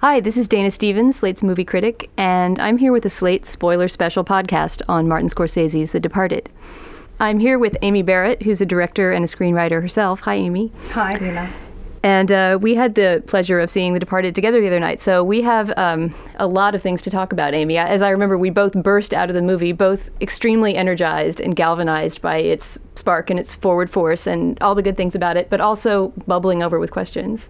[0.00, 3.88] Hi, this is Dana Stevens, Slate's movie critic, and I'm here with a Slate spoiler
[3.88, 6.48] special podcast on Martin Scorsese's The Departed.
[7.18, 10.20] I'm here with Amy Barrett, who's a director and a screenwriter herself.
[10.20, 10.70] Hi, Amy.
[10.90, 11.52] Hi, Dana.
[12.02, 15.24] And uh, we had the pleasure of seeing The Departed together the other night, so
[15.24, 17.76] we have um, a lot of things to talk about, Amy.
[17.76, 22.22] As I remember, we both burst out of the movie, both extremely energized and galvanized
[22.22, 25.60] by its spark and its forward force and all the good things about it, but
[25.60, 27.48] also bubbling over with questions.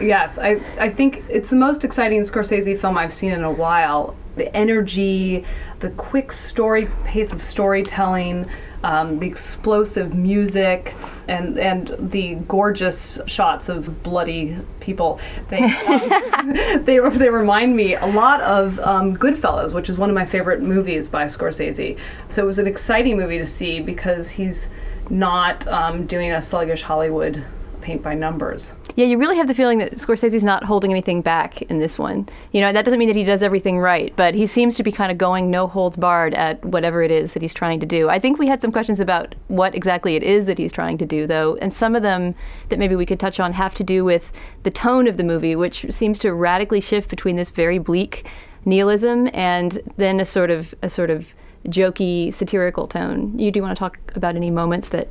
[0.00, 4.16] Yes, I, I think it's the most exciting Scorsese film I've seen in a while.
[4.40, 5.44] The energy,
[5.80, 8.48] the quick story pace of storytelling,
[8.82, 10.94] um, the explosive music,
[11.28, 15.20] and and the gorgeous shots of bloody people.
[15.50, 16.54] They um,
[16.86, 20.62] they, they remind me a lot of um, Goodfellas, which is one of my favorite
[20.62, 21.98] movies by Scorsese.
[22.28, 24.68] So it was an exciting movie to see because he's
[25.10, 27.44] not um, doing a sluggish Hollywood
[27.82, 28.72] paint by numbers.
[28.96, 32.28] Yeah, you really have the feeling that Scorsese's not holding anything back in this one.
[32.52, 34.90] You know, that doesn't mean that he does everything right, but he seems to be
[34.90, 38.08] kind of going no holds barred at whatever it is that he's trying to do.
[38.08, 41.06] I think we had some questions about what exactly it is that he's trying to
[41.06, 42.34] do, though, and some of them
[42.68, 44.32] that maybe we could touch on have to do with
[44.64, 48.26] the tone of the movie, which seems to radically shift between this very bleak
[48.64, 51.26] nihilism and then a sort of a sort of
[51.68, 53.38] jokey satirical tone.
[53.38, 55.08] You do want to talk about any moments that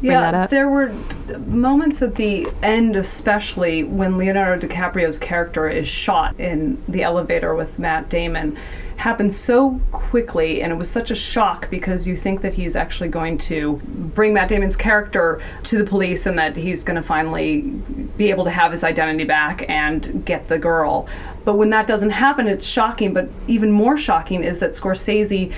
[0.00, 0.88] yeah, there were
[1.46, 7.78] moments at the end, especially when Leonardo DiCaprio's character is shot in the elevator with
[7.78, 8.56] Matt Damon,
[8.96, 13.08] happened so quickly, and it was such a shock because you think that he's actually
[13.08, 13.80] going to
[14.14, 17.60] bring Matt Damon's character to the police and that he's going to finally
[18.16, 21.08] be able to have his identity back and get the girl.
[21.44, 23.14] But when that doesn't happen, it's shocking.
[23.14, 25.52] But even more shocking is that Scorsese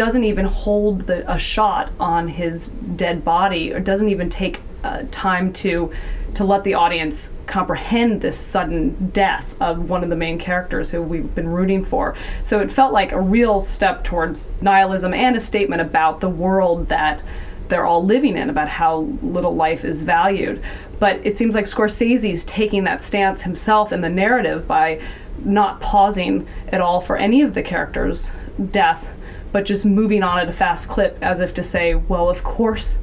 [0.00, 5.02] doesn't even hold the, a shot on his dead body or doesn't even take uh,
[5.10, 5.92] time to
[6.32, 11.02] to let the audience comprehend this sudden death of one of the main characters who
[11.02, 12.16] we've been rooting for.
[12.42, 16.88] So it felt like a real step towards nihilism and a statement about the world
[16.88, 17.22] that
[17.68, 20.62] they're all living in, about how little life is valued.
[20.98, 25.02] But it seems like Scorsese's taking that stance himself in the narrative by
[25.44, 28.32] not pausing at all for any of the characters'
[28.70, 29.06] death
[29.52, 32.98] but just moving on at a fast clip as if to say, well, of course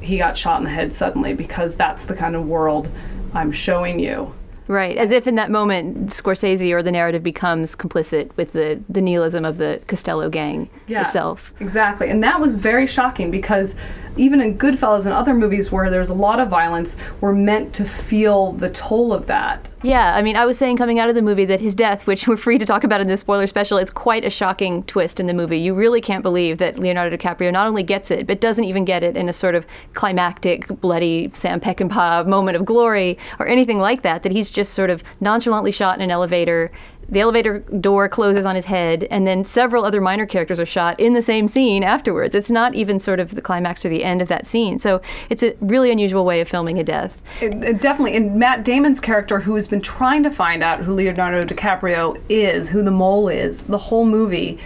[0.00, 2.90] he got shot in the head suddenly because that's the kind of world
[3.34, 4.32] I'm showing you.
[4.68, 9.00] Right, as if in that moment Scorsese or the narrative becomes complicit with the, the
[9.00, 11.54] nihilism of the Costello gang yes, itself.
[11.58, 13.74] Exactly, and that was very shocking because
[14.18, 17.84] even in Goodfellas and other movies where there's a lot of violence, we're meant to
[17.84, 19.68] feel the toll of that.
[19.82, 22.26] Yeah, I mean, I was saying coming out of the movie that his death, which
[22.28, 25.26] we're free to talk about in this spoiler special, is quite a shocking twist in
[25.26, 25.58] the movie.
[25.58, 29.02] You really can't believe that Leonardo DiCaprio not only gets it, but doesn't even get
[29.02, 34.02] it in a sort of climactic, bloody Sam Peckinpah moment of glory or anything like
[34.02, 36.70] that, that he's just sort of nonchalantly shot in an elevator
[37.10, 40.98] the elevator door closes on his head, and then several other minor characters are shot
[41.00, 42.34] in the same scene afterwards.
[42.34, 44.78] It's not even sort of the climax or the end of that scene.
[44.78, 47.16] So it's a really unusual way of filming a death.
[47.40, 48.16] It, it definitely.
[48.16, 52.68] And Matt Damon's character, who has been trying to find out who Leonardo DiCaprio is,
[52.68, 54.58] who the mole is, the whole movie,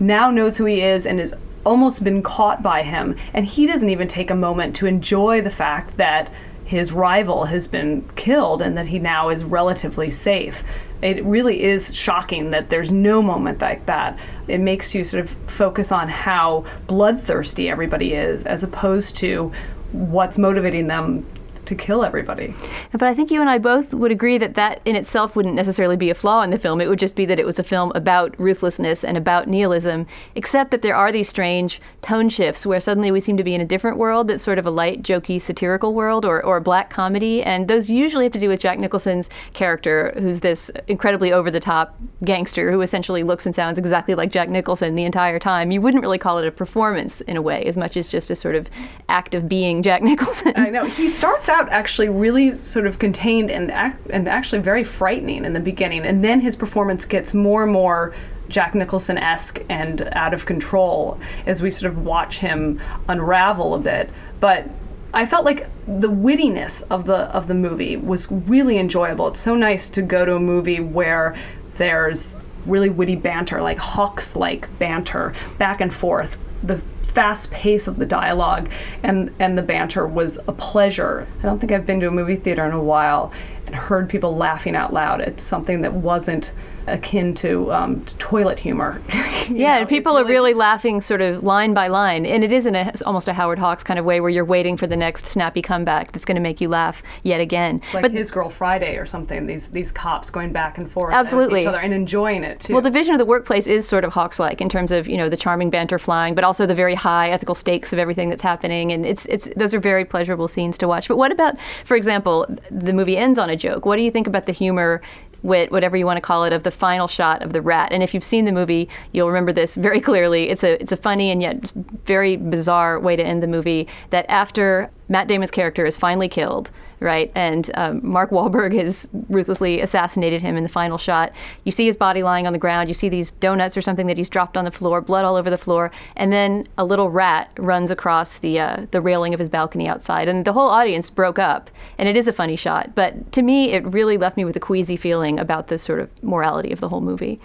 [0.00, 1.32] now knows who he is and has
[1.64, 3.16] almost been caught by him.
[3.34, 6.30] And he doesn't even take a moment to enjoy the fact that
[6.64, 10.64] his rival has been killed and that he now is relatively safe
[11.04, 14.18] it really is shocking that there's no moment like that.
[14.48, 19.52] It makes you sort of focus on how bloodthirsty everybody is as opposed to
[19.92, 21.26] what's motivating them
[21.66, 22.54] to kill everybody.
[22.92, 25.96] But I think you and I both would agree that that in itself wouldn't necessarily
[25.96, 26.80] be a flaw in the film.
[26.80, 30.70] It would just be that it was a film about ruthlessness and about nihilism, except
[30.70, 33.66] that there are these strange tone shifts where suddenly we seem to be in a
[33.66, 37.42] different world that's sort of a light, jokey, satirical world or, or a black comedy.
[37.42, 41.60] And those usually have to do with Jack Nicholson's character, who's this incredibly over the
[41.60, 45.70] top gangster who essentially looks and sounds exactly like Jack Nicholson the entire time.
[45.70, 48.36] You wouldn't really call it a performance in a way, as much as just a
[48.36, 48.68] sort of
[49.08, 50.52] act of being Jack Nicholson.
[50.56, 50.84] I know.
[50.86, 53.70] He starts out actually really sort of contained and
[54.10, 58.14] and actually very frightening in the beginning, and then his performance gets more and more
[58.48, 63.78] Jack Nicholson esque and out of control as we sort of watch him unravel a
[63.78, 64.10] bit.
[64.40, 64.68] But
[65.14, 69.28] I felt like the wittiness of the of the movie was really enjoyable.
[69.28, 71.36] It's so nice to go to a movie where
[71.76, 72.36] there's
[72.66, 76.36] really witty banter, like Hawks like banter, back and forth.
[76.62, 76.80] The
[77.14, 78.68] fast pace of the dialogue
[79.02, 81.26] and and the banter was a pleasure.
[81.38, 83.32] I don't think I've been to a movie theater in a while
[83.66, 86.52] and heard people laughing out loud at something that wasn't
[86.86, 89.00] akin to, um, to toilet humor.
[89.08, 92.52] yeah, know, and people really, are really laughing sort of line by line, and it
[92.52, 94.96] is in a, almost a Howard Hawks kind of way where you're waiting for the
[94.96, 97.80] next snappy comeback that's going to make you laugh yet again.
[97.84, 99.46] It's like but, His Girl Friday or something.
[99.46, 102.72] These these cops going back and forth absolutely each other and enjoying it too.
[102.72, 105.28] Well, the vision of the workplace is sort of Hawks-like in terms of you know
[105.28, 108.92] the charming banter flying, but also the very high ethical stakes of everything that's happening,
[108.92, 111.08] and it's it's those are very pleasurable scenes to watch.
[111.08, 113.86] But what about, for example, the movie ends on a joke?
[113.86, 115.02] What do you think about the humor
[115.44, 117.92] wit, whatever you want to call it, of the final shot of the rat.
[117.92, 120.48] And if you've seen the movie, you'll remember this very clearly.
[120.50, 121.70] It's a it's a funny and yet
[122.06, 123.86] very bizarre way to end the movie.
[124.10, 126.70] That after Matt Damon's character is finally killed,
[127.04, 127.30] right?
[127.34, 131.32] And um, Mark Wahlberg has ruthlessly assassinated him in the final shot.
[131.64, 132.88] You see his body lying on the ground.
[132.88, 135.50] You see these donuts or something that he's dropped on the floor, blood all over
[135.50, 139.48] the floor, and then a little rat runs across the uh, the railing of his
[139.48, 141.70] balcony outside, and the whole audience broke up.
[141.98, 144.60] And it is a funny shot, but to me, it really left me with a
[144.60, 147.38] queasy feeling about the sort of morality of the whole movie.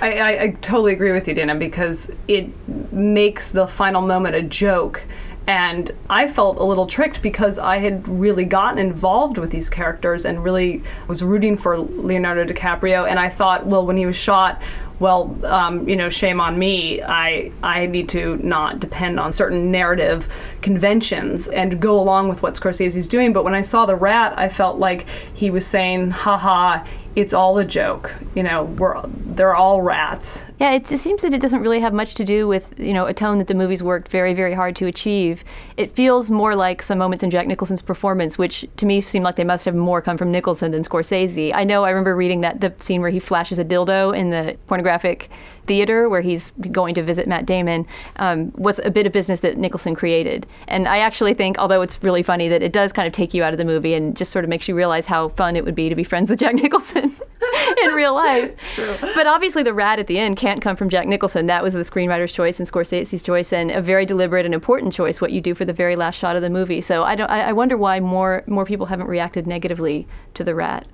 [0.00, 2.48] I, I, I totally agree with you, Dana, because it
[2.92, 5.04] makes the final moment a joke
[5.46, 10.24] and I felt a little tricked because I had really gotten involved with these characters
[10.24, 13.08] and really was rooting for Leonardo DiCaprio.
[13.08, 14.62] And I thought, well, when he was shot,
[15.00, 17.02] well, um, you know, shame on me.
[17.02, 20.28] I I need to not depend on certain narrative
[20.62, 23.32] conventions and go along with what Scorsese's doing.
[23.32, 27.58] But when I saw the rat, I felt like he was saying, haha, it's all
[27.58, 28.12] a joke.
[28.34, 30.42] You know, we're they're all rats.
[30.60, 33.06] Yeah, it, it, seems that it doesn't really have much to do with you know
[33.06, 35.44] a tone that the movie's worked very very hard to achieve.
[35.76, 39.36] It feels more like some moments in Jack Nicholson's performance, which to me seem like
[39.36, 41.52] they must have more come from Nicholson than Scorsese.
[41.54, 44.56] I know I remember reading that the scene where he flashes a dildo in the
[44.66, 45.30] pornographic
[45.66, 49.56] theater where he's going to visit Matt Damon um, was a bit of business that
[49.56, 50.46] Nicholson created.
[50.68, 53.42] And I actually think, although it's really funny, that it does kind of take you
[53.42, 55.74] out of the movie and just sort of makes you realize how fun it would
[55.74, 57.16] be to be friends with Jack Nicholson.
[57.82, 58.44] in real life.
[58.44, 58.96] It's true.
[59.14, 61.46] But obviously, the rat at the end can't come from Jack Nicholson.
[61.46, 65.20] That was the screenwriter's choice and Scorsese's choice, and a very deliberate and important choice.
[65.20, 66.80] What you do for the very last shot of the movie.
[66.80, 67.30] So I don't.
[67.30, 70.86] I, I wonder why more more people haven't reacted negatively to the rat.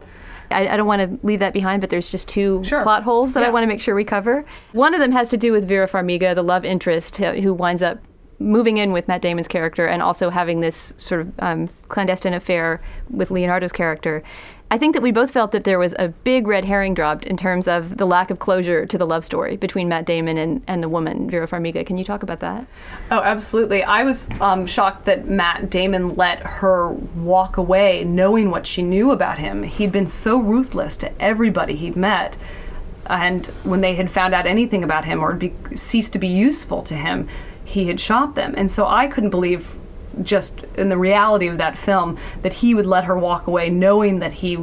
[0.50, 2.82] I, I don't want to leave that behind, but there's just two sure.
[2.82, 3.46] plot holes that yeah.
[3.46, 4.44] I want to make sure we cover.
[4.72, 7.98] One of them has to do with Vera Farmiga, the love interest who winds up
[8.40, 12.80] moving in with Matt Damon's character and also having this sort of um, clandestine affair
[13.10, 14.22] with Leonardo's character.
[14.72, 17.36] I think that we both felt that there was a big red herring dropped in
[17.36, 20.80] terms of the lack of closure to the love story between Matt Damon and, and
[20.80, 21.84] the woman, Vera Farmiga.
[21.84, 22.64] Can you talk about that?
[23.10, 23.82] Oh, absolutely.
[23.82, 29.10] I was um, shocked that Matt Damon let her walk away knowing what she knew
[29.10, 29.64] about him.
[29.64, 32.36] He'd been so ruthless to everybody he'd met.
[33.06, 36.82] And when they had found out anything about him or be, ceased to be useful
[36.84, 37.26] to him,
[37.64, 38.54] he had shot them.
[38.56, 39.74] And so I couldn't believe
[40.22, 44.18] just in the reality of that film that he would let her walk away knowing
[44.18, 44.54] that he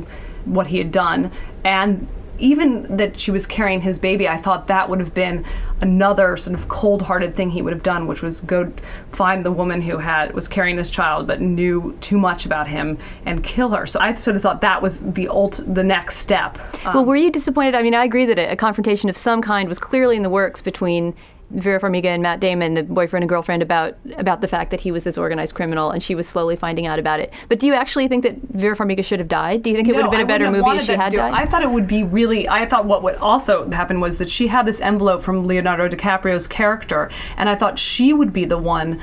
[0.45, 1.31] what he had done
[1.63, 2.07] and
[2.39, 5.45] even that she was carrying his baby, I thought that would have been
[5.81, 8.71] another sort of cold-hearted thing he would have done, which was go
[9.12, 12.98] find the woman who had was carrying his child but knew too much about him
[13.25, 13.86] and kill her.
[13.86, 16.57] So I sort of thought that was the ult the next step.
[16.86, 17.75] Um, well, were you disappointed?
[17.75, 20.30] I mean, I agree that a, a confrontation of some kind was clearly in the
[20.30, 21.13] works between
[21.52, 24.92] Vera Farmiga and Matt Damon, the boyfriend and girlfriend, about about the fact that he
[24.92, 27.32] was this organized criminal, and she was slowly finding out about it.
[27.48, 29.64] But do you actually think that Vera Farmiga should have died?
[29.64, 31.14] Do you think it no, would have been I a better movie if she had
[31.14, 31.34] died?
[31.34, 32.50] I thought it would be really.
[32.50, 36.48] I thought what would also happen was that she had this envelope from Leonardo DiCaprio's
[36.48, 39.00] character, and I thought she would be the one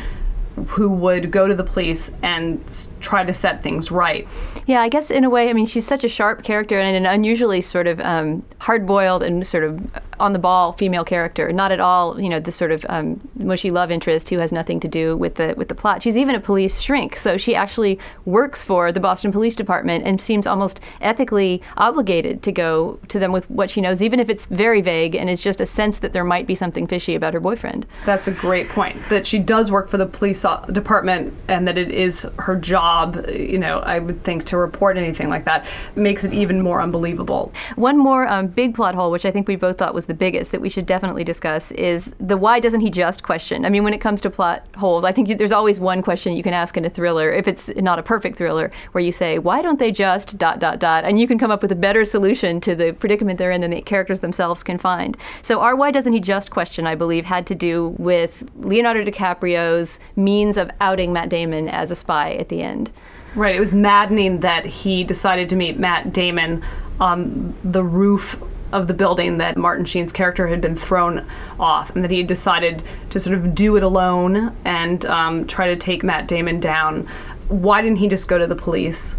[0.66, 4.26] who would go to the police and try to set things right.
[4.66, 7.06] Yeah, I guess in a way, I mean, she's such a sharp character and an
[7.06, 9.80] unusually sort of um, hard-boiled and sort of
[10.20, 11.52] on-the-ball female character.
[11.52, 14.78] Not at all, you know, the sort of um, mushy love interest who has nothing
[14.80, 16.02] to do with the with the plot.
[16.02, 20.20] She's even a police shrink, so she actually works for the Boston Police Department and
[20.20, 24.46] seems almost ethically obligated to go to them with what she knows, even if it's
[24.46, 27.40] very vague and is just a sense that there might be something fishy about her
[27.40, 27.84] boyfriend.
[28.06, 28.96] That's a great point.
[29.10, 33.58] That she does work for the police department and that it is her job, you
[33.58, 37.52] know, I would think to report anything like that makes it even more unbelievable.
[37.76, 40.52] One more um, big plot hole, which I think we both thought was the biggest
[40.52, 43.64] that we should definitely discuss, is the why doesn't he just question.
[43.64, 46.34] I mean, when it comes to plot holes, I think you, there's always one question
[46.34, 49.38] you can ask in a thriller, if it's not a perfect thriller, where you say,
[49.38, 52.04] why don't they just dot, dot, dot, and you can come up with a better
[52.04, 55.16] solution to the predicament they're in than the characters themselves can find.
[55.42, 59.98] So our why doesn't he just question, I believe, had to do with Leonardo DiCaprio's
[60.34, 62.90] means of outing Matt Damon as a spy at the end.
[63.34, 63.54] Right.
[63.54, 66.62] It was maddening that he decided to meet Matt Damon
[67.00, 68.36] on the roof
[68.72, 71.24] of the building that Martin Sheen's character had been thrown
[71.60, 75.68] off, and that he had decided to sort of do it alone and um, try
[75.68, 77.06] to take Matt Damon down.
[77.48, 79.16] Why didn't he just go to the police?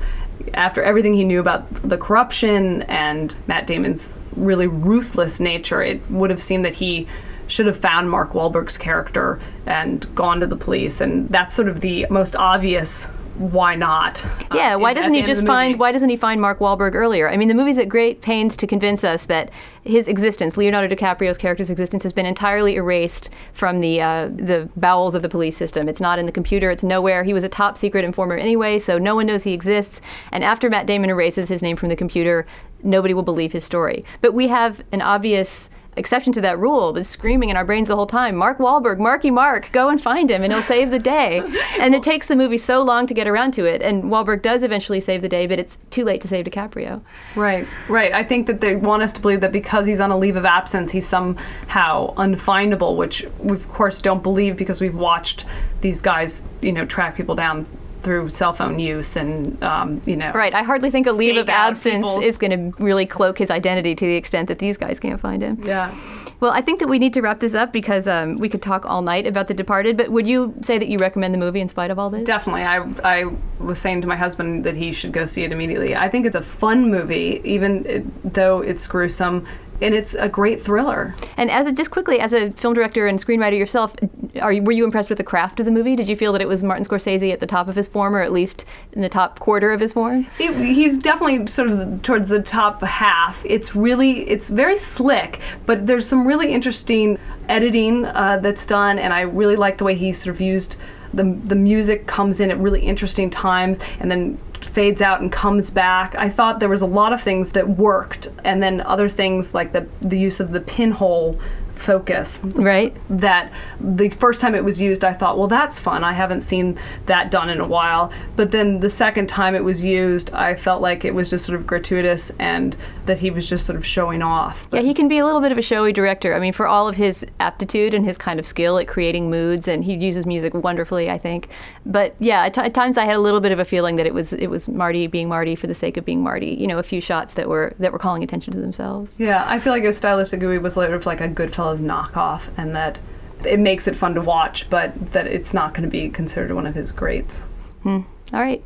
[0.53, 6.29] after everything he knew about the corruption and Matt Damon's really ruthless nature, it would
[6.29, 7.07] have seemed that he
[7.47, 11.01] should have found Mark Wahlberg's character and gone to the police.
[11.01, 13.05] And that's sort of the most obvious
[13.37, 14.25] why not?
[14.53, 17.29] Yeah, uh, why doesn't he just find why doesn't he find Mark Wahlberg earlier?
[17.29, 19.51] I mean, the movie's at great pains to convince us that
[19.83, 25.15] his existence, Leonardo DiCaprio's character's existence, has been entirely erased from the uh, the bowels
[25.15, 25.89] of the police system.
[25.89, 26.71] It's not in the computer.
[26.71, 27.23] It's nowhere.
[27.23, 29.99] He was a top secret informer anyway, so no one knows he exists.
[30.31, 32.45] And after Matt Damon erases his name from the computer,
[32.83, 34.05] nobody will believe his story.
[34.21, 37.95] But we have an obvious exception to that rule was screaming in our brains the
[37.95, 41.41] whole time Mark Wahlberg, Marky Mark, go and find him and he'll save the day.
[41.79, 43.81] and it takes the movie so long to get around to it.
[43.81, 47.01] And Wahlberg does eventually save the day, but it's too late to save DiCaprio.
[47.35, 48.13] Right, right.
[48.13, 50.45] I think that they want us to believe that because he's on a leave of
[50.45, 55.45] absence, he's somehow unfindable, which we, of course, don't believe because we've watched
[55.81, 57.65] these guys, you know, track people down
[58.05, 60.31] through cell phone use and um, you know.
[60.31, 60.53] Right.
[60.53, 64.05] I hardly think a leave of absence is going to really cloak his identity to
[64.05, 65.61] the extent that these guys can't find him.
[65.65, 65.93] Yeah.
[66.39, 68.85] Well, I think that we need to wrap this up because um, we could talk
[68.85, 69.97] all night about The Departed.
[69.97, 72.25] But would you say that you recommend the movie in spite of all this?
[72.25, 72.63] Definitely.
[72.63, 73.25] I I
[73.59, 75.95] was saying to my husband that he should go see it immediately.
[75.95, 79.47] I think it's a fun movie, even though it's gruesome
[79.81, 81.15] and it's a great thriller.
[81.37, 83.95] And as a, just quickly, as a film director and screenwriter yourself,
[84.41, 85.95] are you, were you impressed with the craft of the movie?
[85.95, 88.21] Did you feel that it was Martin Scorsese at the top of his form, or
[88.21, 90.25] at least in the top quarter of his form?
[90.37, 93.43] he's definitely sort of towards the top half.
[93.45, 99.13] It's really, it's very slick, but there's some really interesting editing uh, that's done, and
[99.13, 100.77] I really like the way he sort of used
[101.13, 105.69] the the music comes in at really interesting times, and then fades out and comes
[105.69, 106.15] back.
[106.15, 109.71] I thought there was a lot of things that worked, and then other things like
[109.71, 111.39] the the use of the pinhole
[111.85, 112.39] focus.
[112.43, 112.95] Right.
[113.09, 116.03] That the first time it was used, I thought, well, that's fun.
[116.03, 118.11] I haven't seen that done in a while.
[118.35, 121.59] But then the second time it was used, I felt like it was just sort
[121.59, 122.75] of gratuitous and
[123.05, 124.67] that he was just sort of showing off.
[124.69, 126.33] But yeah, he can be a little bit of a showy director.
[126.33, 129.67] I mean, for all of his aptitude and his kind of skill at creating moods,
[129.67, 131.49] and he uses music wonderfully, I think.
[131.85, 134.07] But yeah, at, t- at times I had a little bit of a feeling that
[134.07, 136.57] it was it was Marty being Marty for the sake of being Marty.
[136.59, 139.13] You know, a few shots that were that were calling attention to themselves.
[139.17, 142.75] Yeah, I feel like it was stylistically was sort of like a Goodfellas knockoff, and
[142.75, 142.97] that
[143.45, 146.65] it makes it fun to watch, but that it's not going to be considered one
[146.65, 147.39] of his greats.
[147.83, 148.01] Hmm.
[148.33, 148.63] All right.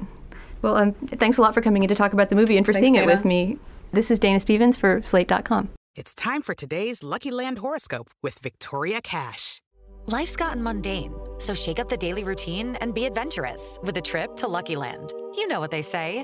[0.62, 2.74] Well, um, thanks a lot for coming in to talk about the movie and for
[2.74, 3.12] thanks, seeing Dana.
[3.12, 3.58] it with me.
[3.92, 5.70] This is Dana Stevens for Slate.com.
[5.96, 9.62] It's time for today's Lucky Land horoscope with Victoria Cash.
[10.06, 14.36] Life's gotten mundane, so shake up the daily routine and be adventurous with a trip
[14.38, 15.14] to Lucky Land.
[15.36, 16.24] You know what they say.